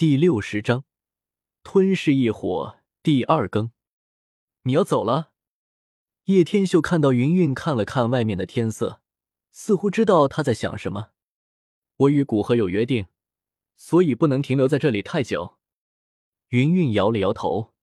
[0.00, 0.86] 第六十章
[1.62, 3.70] 吞噬异火第二更。
[4.62, 5.32] 你要走了？
[6.24, 9.02] 叶天秀看到云云，看了看外面的天色，
[9.50, 11.10] 似乎知道他在想什么。
[11.98, 13.08] 我与古河有约定，
[13.76, 15.58] 所以不能停留在这里太久。
[16.48, 17.74] 云云摇了摇头，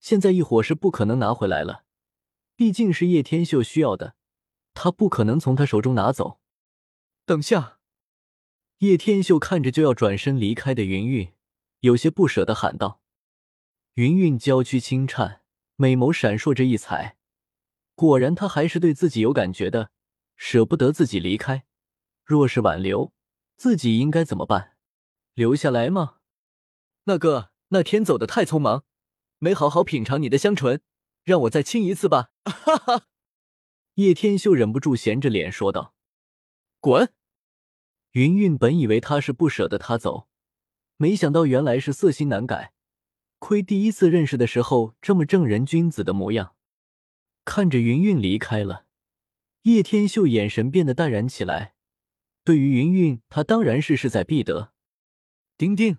[0.00, 1.84] 现在异火是不可能拿回来了，
[2.56, 4.14] 毕竟是叶天秀需要的，
[4.72, 6.40] 他不可能从他手中拿走。
[7.26, 7.78] 等下，
[8.78, 11.30] 叶天秀看着就要转身离开的云云。
[11.80, 13.00] 有些不舍的喊道
[13.94, 15.42] ：“云云，娇躯轻颤，
[15.76, 17.16] 美眸闪烁着异彩。
[17.94, 19.90] 果然，他还是对自己有感觉的，
[20.36, 21.66] 舍不得自己离开。
[22.24, 23.12] 若是挽留，
[23.56, 24.76] 自己应该怎么办？
[25.34, 26.16] 留下来吗？
[27.04, 28.84] 那个，那天走的太匆忙，
[29.38, 30.82] 没好好品尝你的香醇，
[31.22, 32.30] 让我再亲一次吧。
[32.44, 33.06] ”哈哈。
[33.94, 35.94] 叶天秀忍不住闲着脸说道
[36.80, 37.12] ：“滚！”
[38.12, 40.28] 云云本以为他是不舍得他走。
[41.00, 42.72] 没想到原来是色心难改，
[43.38, 46.56] 亏第一次认识的时候这么正人君子的模样。
[47.44, 48.86] 看着云云离开了，
[49.62, 51.76] 叶天秀眼神变得淡然起来。
[52.42, 54.72] 对于云云，他当然是势在必得。
[55.56, 55.98] 丁丁，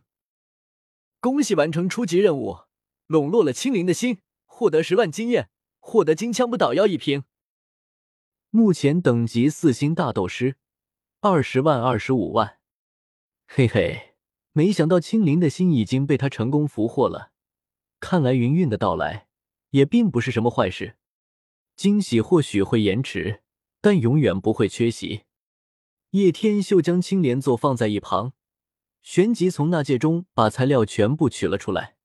[1.21, 2.63] 恭喜完成初级任务，
[3.07, 7.23] 笼络了青灵的心，获得十万经验，获得金枪不倒药一瓶。
[8.49, 10.57] 目前等级四星大斗师，
[11.21, 12.57] 二十万二十五万。
[13.47, 14.08] 嘿嘿。
[14.59, 17.31] 没想到青灵的心已经被他成功俘获了，
[18.02, 19.29] 看来云韵的到来
[19.69, 20.97] 也并不是什么坏事。
[21.77, 23.41] 惊喜或许会延迟，
[23.80, 25.21] 但永远不会缺席。
[26.09, 28.33] 叶天秀将青莲座放在一旁，
[29.02, 31.95] 旋即从纳戒中把材料全部取了出来，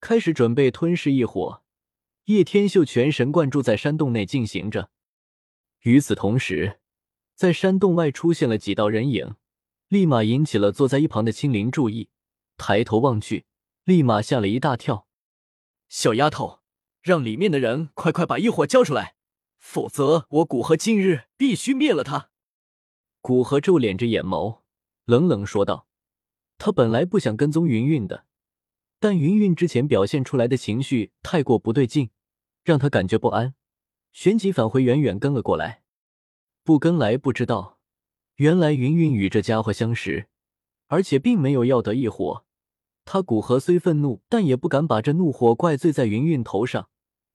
[0.00, 1.62] 开始准备吞噬异火。
[2.24, 4.88] 叶天秀全神贯注在山洞内进行着。
[5.82, 6.80] 与此同时，
[7.34, 9.36] 在山洞外出现了几道人影。
[9.88, 12.08] 立马引起了坐在一旁的青灵注意，
[12.56, 13.46] 抬头望去，
[13.84, 15.06] 立马吓了一大跳。
[15.88, 16.58] 小丫头，
[17.02, 19.14] 让里面的人快快把异火交出来，
[19.58, 22.30] 否则我古河今日必须灭了他！
[23.20, 24.62] 古河皱敛着眼眸，
[25.04, 25.86] 冷冷说道
[26.58, 28.26] ：“他本来不想跟踪云云的，
[28.98, 32.10] 但云云之前表现出来的情绪太过不对劲，
[32.64, 33.54] 让他感觉不安，
[34.12, 35.84] 旋即返回，远远跟了过来。
[36.64, 37.74] 不跟来不知道。”
[38.36, 40.28] 原来云云与这家伙相识，
[40.88, 42.44] 而且并没有要得异火。
[43.04, 46.90] 他古河虽愤怒，但也不敢把这怒火怪罪在云云头上，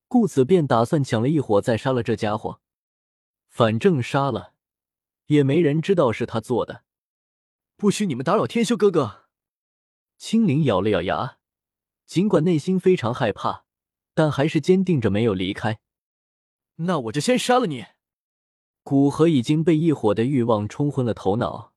[0.08, 2.60] 故此便打算抢了异火再杀了这家伙。
[3.48, 4.54] 反正杀了，
[5.28, 6.84] 也没人知道是他做的。
[7.78, 9.26] 不许你们打扰天修哥哥！
[10.18, 11.38] 青灵咬了咬牙，
[12.06, 13.66] 尽管内心非常害怕，
[14.14, 15.80] 但还是坚定着没有离开。
[16.76, 17.86] 那我就先杀了你！
[18.84, 21.74] 古河已经被异火的欲望冲昏了头脑，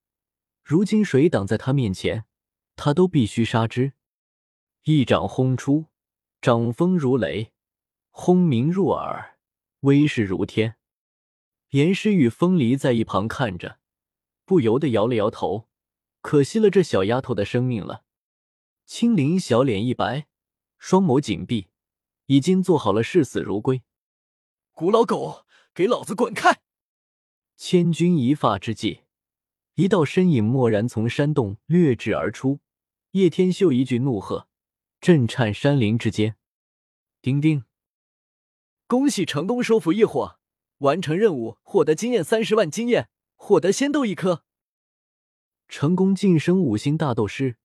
[0.62, 2.25] 如今谁挡在他面前，
[2.76, 3.92] 他都必须杀之。
[4.84, 5.87] 一掌轰出，
[6.41, 7.53] 掌风如雷，
[8.10, 9.38] 轰鸣入耳，
[9.81, 10.76] 威势如天。
[11.70, 13.78] 严师与风离在一旁看着，
[14.44, 15.69] 不由得摇了摇头，
[16.22, 18.04] 可惜了这小丫头的生命了。
[18.87, 20.26] 青灵小脸一白，
[20.78, 21.69] 双眸紧闭，
[22.26, 23.82] 已经做好了视死如归。
[24.72, 25.44] 古老狗，
[25.75, 26.63] 给老子滚开！
[27.56, 29.00] 千钧一发之际，
[29.75, 32.60] 一道身影蓦然从山洞掠至而出。
[33.12, 34.48] 叶天秀一句怒喝，
[35.00, 36.37] 震颤山林之间。
[37.22, 37.64] 丁丁，
[38.87, 40.38] 恭喜成功收服异火，
[40.78, 44.44] 完成任务，获得经验三十万经验，获得仙豆一颗。
[45.69, 47.56] 成功晋升五星大斗师，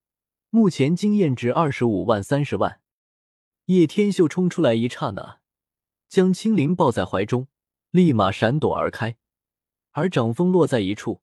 [0.50, 2.80] 目前经验值二十五万三十万。
[3.66, 5.42] 叶天秀冲出来一刹那，
[6.08, 7.48] 将青灵抱在怀中，
[7.92, 9.18] 立马闪躲而开。
[10.00, 11.22] 而掌风落在一处，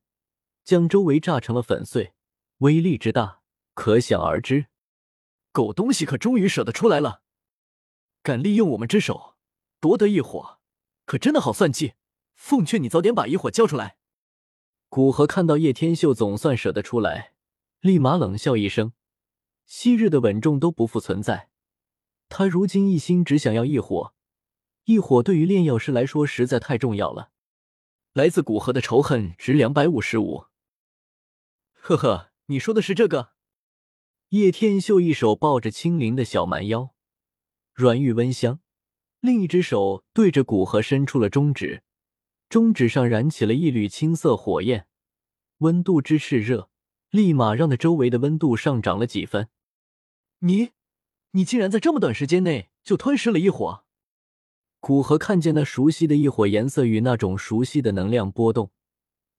[0.62, 2.12] 将周围炸成了粉碎，
[2.59, 3.41] 威力之大
[3.72, 4.66] 可想而知。
[5.50, 7.22] 狗东西可终于舍得出来了，
[8.22, 9.37] 敢利用我们之手
[9.81, 10.59] 夺得异火，
[11.06, 11.94] 可真的好算计！
[12.34, 13.97] 奉劝你早点把异火交出来。
[14.91, 17.32] 古河看到叶天秀总算舍得出来，
[17.81, 18.93] 立马冷笑一声。
[19.64, 21.49] 昔日的稳重都不复存在，
[22.28, 24.12] 他如今一心只想要异火，
[24.84, 27.31] 异火对于炼药师来说实在太重要了。
[28.16, 30.46] 来自古河的仇恨值两百五十五。
[31.74, 33.32] 呵呵，你说的是这个？
[34.30, 36.94] 叶天秀一手抱着青灵的小蛮腰，
[37.74, 38.60] 软玉温香，
[39.20, 41.82] 另一只手对着古河伸出了中指，
[42.48, 44.88] 中指上燃起了一缕青色火焰，
[45.58, 46.70] 温度之炽热，
[47.10, 49.50] 立马让那周围的温度上涨了几分。
[50.38, 50.70] 你，
[51.32, 53.84] 你竟然在这么短时间内就吞噬了一火！
[54.87, 58.71] 古河看见那熟悉的异火颜色与那种熟悉的能量波动，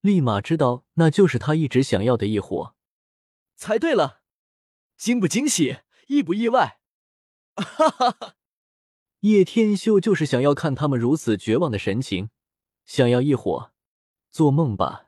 [0.02, 2.74] 立马知道那就是他一直想要的异火。
[3.56, 4.20] 猜对了，
[4.98, 5.78] 惊不惊喜，
[6.08, 6.80] 意不意外？
[7.56, 8.34] 哈哈哈！
[9.20, 12.28] 叶天秀就是想要看他们如此绝望的神情，
[12.84, 13.72] 想要一伙，
[14.30, 15.06] 做梦吧！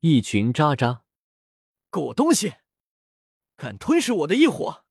[0.00, 1.04] 一群渣渣，
[1.88, 2.56] 狗东西，
[3.56, 4.84] 敢吞噬我的异火，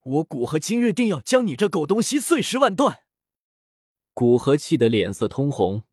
[0.00, 3.00] 我古河今日定要将你这狗东西碎尸万段！
[4.18, 5.84] 古河气得脸色通红，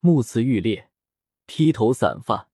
[0.00, 0.90] 目眦欲裂，
[1.46, 2.50] 披头散发，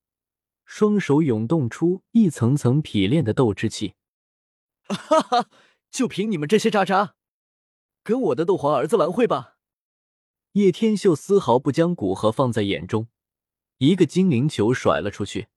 [0.64, 3.96] 双手涌动出一层层匹练的斗之气。
[4.84, 5.50] 哈哈，
[5.90, 7.16] 就凭你们这些渣渣，
[8.04, 9.56] 跟我的斗皇儿子玩会吧！
[10.52, 13.08] 叶天秀丝毫不将古河放在眼中。
[13.78, 15.48] 一个精灵球甩了出去，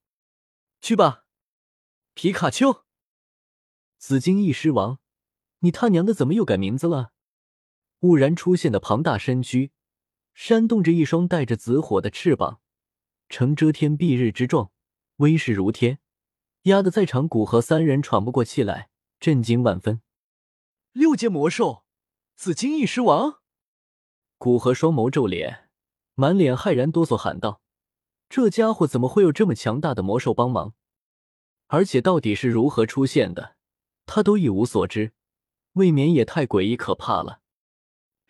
[0.82, 1.26] 去吧，
[2.16, 2.86] 皮卡丘！
[4.00, 4.98] 紫金翼狮王，
[5.60, 7.12] 你他娘的怎么又改名字了？
[8.02, 9.72] 兀然出现的庞大身躯，
[10.34, 12.62] 扇动着一双带着紫火的翅膀，
[13.28, 14.72] 呈遮天蔽日之状，
[15.18, 16.00] 威势如天，
[16.64, 20.02] 压得在场古河三人喘不过气来，震惊万分。
[20.94, 21.84] 六阶魔兽，
[22.36, 23.42] 紫金翼狮王！
[24.38, 25.70] 古河双眸皱脸，
[26.16, 27.62] 满脸骇然，哆嗦喊道。
[28.30, 30.74] 这家伙怎么会有这么强大的魔兽帮忙？
[31.68, 33.58] 而且到底是如何出现的，
[34.06, 35.12] 他都一无所知，
[35.74, 37.42] 未免也太诡异可怕了。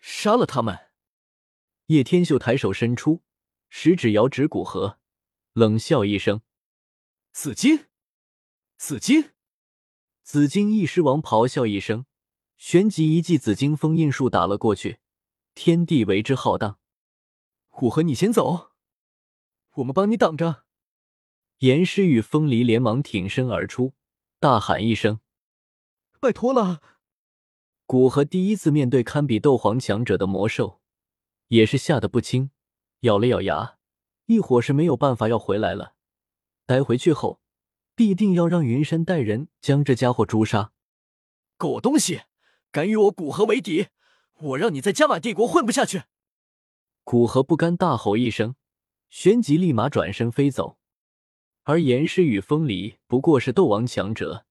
[0.00, 0.90] 杀了他们！
[1.86, 3.22] 叶天秀抬手伸出，
[3.68, 4.98] 食指遥指古河，
[5.52, 6.42] 冷笑一声
[7.32, 7.86] ：“紫金，
[8.76, 9.30] 紫金，
[10.22, 12.06] 紫金！”翼狮王咆哮一声，
[12.56, 14.98] 旋即一记紫金封印术打了过去，
[15.54, 16.78] 天地为之浩荡。
[17.68, 18.70] 古河，你先走。
[19.74, 20.64] 我们帮你挡着。
[21.58, 23.94] 严师与风离连忙挺身而出，
[24.38, 25.20] 大喊一声
[26.20, 26.80] ：“拜托了！”
[27.90, 30.80] 古河第一次面对堪比斗皇强者的魔兽，
[31.48, 32.50] 也是吓得不轻，
[33.00, 33.78] 咬了咬牙，
[34.26, 35.94] 一伙是没有办法要回来了。
[36.66, 37.40] 待回去后，
[37.96, 40.70] 必定要让云山带人将这家伙诛杀。
[41.56, 42.20] 狗东西，
[42.70, 43.88] 敢与我古河为敌，
[44.38, 46.04] 我让你在加玛帝国混不下去！
[47.02, 48.54] 古河不甘，大吼一声。
[49.08, 50.78] 旋即立马转身飞走，
[51.64, 54.46] 而炎狮与风离不过是斗王强者，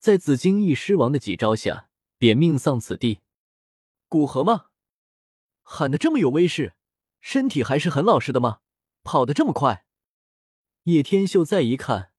[0.00, 1.88] 在紫金翼狮王的几招下，
[2.22, 3.18] 便命丧此地。
[4.06, 4.66] 古河吗？
[5.62, 6.74] 喊的这么有威势，
[7.20, 8.60] 身体还是很老实的吗？
[9.02, 9.84] 跑得这么快？
[10.84, 12.12] 叶天秀再一看，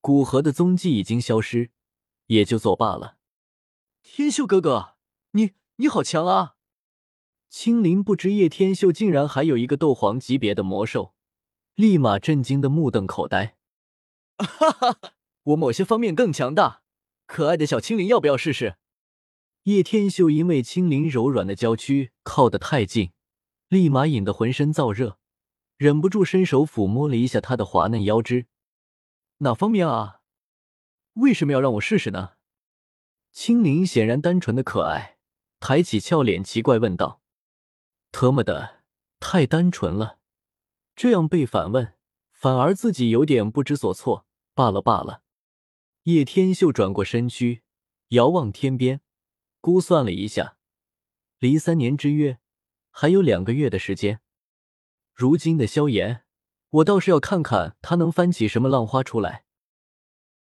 [0.00, 1.72] 古河的踪迹已经消失，
[2.26, 3.16] 也就作罢了。
[4.04, 4.94] 天秀哥哥，
[5.32, 6.54] 你你好强啊！
[7.48, 11.16] 青林不知叶天秀竟然还有一个斗皇级别的魔兽。
[11.74, 13.56] 立马震惊的目瞪口呆，
[14.38, 16.84] 哈哈，我某些方面更强大，
[17.26, 18.76] 可爱的小青灵要不要试试？
[19.70, 23.12] 叶天秀因为青灵柔软的娇躯靠得太近，
[23.68, 25.16] 立马引得浑身燥热，
[25.76, 28.46] 忍不住伸手抚摸了一下她的滑嫩腰肢。
[29.38, 30.22] 哪方面啊？
[31.12, 32.30] 为什么要让我试试呢？
[33.30, 35.18] 青灵显然单纯的可爱，
[35.60, 37.22] 抬起俏脸奇怪问道
[38.10, 38.82] ：“特么的，
[39.20, 40.18] 太单纯了。”
[40.96, 41.94] 这样被反问，
[42.32, 44.26] 反而自己有点不知所措。
[44.52, 45.22] 罢了罢了。
[46.02, 47.62] 叶天秀转过身躯，
[48.08, 49.00] 遥望天边，
[49.60, 50.56] 估算了一下，
[51.38, 52.38] 离三年之约
[52.90, 54.20] 还有两个月的时间。
[55.14, 56.24] 如今的萧炎，
[56.70, 59.44] 我倒是要看看他能翻起什么浪花出来。